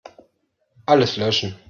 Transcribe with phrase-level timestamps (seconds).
[0.87, 1.55] Alles löschen.